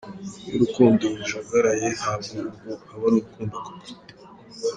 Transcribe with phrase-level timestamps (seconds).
[0.45, 3.81] Iyo urukundo rujagaraye, ntabwo urwo aba ari urukundo koko.